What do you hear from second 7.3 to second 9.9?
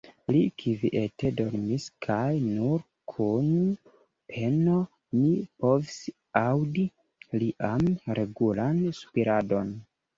lian regulan spiradon.